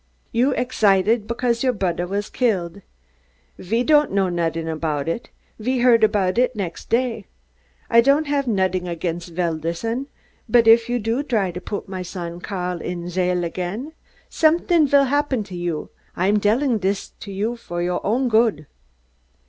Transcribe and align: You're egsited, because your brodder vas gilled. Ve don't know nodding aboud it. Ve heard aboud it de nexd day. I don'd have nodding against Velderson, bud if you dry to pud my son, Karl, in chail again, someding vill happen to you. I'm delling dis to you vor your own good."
You're 0.31 0.55
egsited, 0.57 1.27
because 1.27 1.61
your 1.63 1.73
brodder 1.73 2.07
vas 2.07 2.27
gilled. 2.31 2.81
Ve 3.59 3.83
don't 3.83 4.11
know 4.11 4.29
nodding 4.29 4.67
aboud 4.67 5.07
it. 5.07 5.29
Ve 5.59 5.77
heard 5.77 6.03
aboud 6.03 6.39
it 6.39 6.55
de 6.55 6.57
nexd 6.59 6.89
day. 6.89 7.27
I 7.87 8.01
don'd 8.01 8.25
have 8.25 8.47
nodding 8.47 8.87
against 8.87 9.35
Velderson, 9.35 10.07
bud 10.49 10.67
if 10.67 10.89
you 10.89 10.97
dry 10.99 11.51
to 11.51 11.61
pud 11.61 11.87
my 11.87 12.01
son, 12.01 12.39
Karl, 12.39 12.81
in 12.81 13.03
chail 13.09 13.43
again, 13.45 13.93
someding 14.27 14.87
vill 14.87 15.03
happen 15.03 15.43
to 15.43 15.55
you. 15.55 15.91
I'm 16.15 16.39
delling 16.39 16.79
dis 16.79 17.09
to 17.19 17.31
you 17.31 17.55
vor 17.55 17.83
your 17.83 18.03
own 18.03 18.27
good." 18.27 18.65